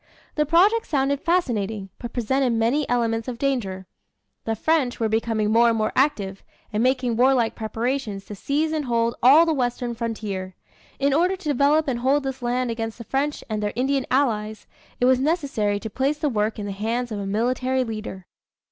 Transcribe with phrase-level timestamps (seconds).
[0.33, 3.85] The project sounded fascinating, but presented many elements of danger.
[4.45, 6.41] The French were becoming more and more active,
[6.73, 10.55] and making warlike preparations to seize and hold all the western frontier.
[10.97, 14.65] In order to develop and hold this land against the French and their Indian allies,
[14.99, 18.25] it was necessary to place the work in the hands of a military leader.